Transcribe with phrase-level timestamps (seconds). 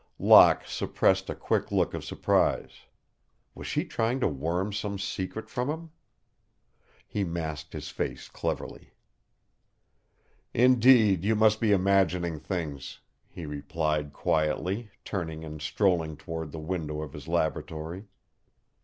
[0.17, 2.87] Locke suppressed a quick look of surprise.
[3.53, 5.91] Was she trying to worm some secret from him?
[7.05, 8.93] He masked his face cleverly.
[10.55, 17.01] "Indeed, you must be imagining things," he replied, quietly, turning and strolling toward the window
[17.03, 18.07] of his laboratory.